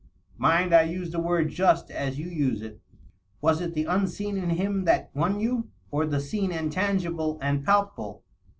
"Mind, 0.39 0.73
I 0.73 0.81
use 0.81 1.11
the 1.11 1.19
word 1.19 1.49
just 1.49 1.91
as 1.91 2.17
you 2.17 2.25
use 2.27 2.63
it. 2.63 2.81
Was 3.39 3.61
it 3.61 3.75
the 3.75 3.83
unseen 3.85 4.35
in 4.35 4.49
him 4.49 4.85
that 4.85 5.11
won 5.13 5.39
you, 5.39 5.69
or 5.91 6.07
the 6.07 6.19
seen 6.19 6.51
and 6.51 6.71
tangible 6.71 7.37
and 7.39 7.63
palpable 7.63 8.23